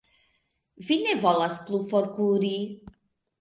Vi 0.87 0.97
ne 1.01 1.13
volas 1.25 1.59
plu 1.67 1.83
forkuri? 1.93 2.57